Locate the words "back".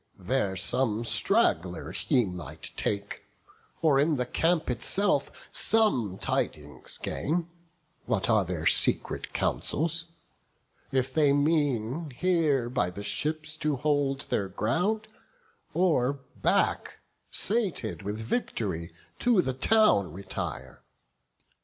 16.41-16.97